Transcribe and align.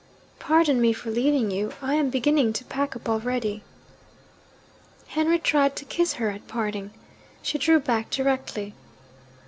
'Pardon 0.39 0.81
me 0.81 0.93
for 0.93 1.11
leaving 1.11 1.51
you 1.51 1.71
I 1.79 1.93
am 1.93 2.09
beginning 2.09 2.53
to 2.53 2.63
pack 2.63 2.95
up 2.95 3.07
already.' 3.07 3.61
Henry 5.09 5.37
tried 5.37 5.75
to 5.75 5.85
kiss 5.85 6.13
her 6.13 6.31
at 6.31 6.47
parting. 6.47 6.89
She 7.43 7.59
drew 7.59 7.79
back 7.79 8.09
directly. 8.09 8.73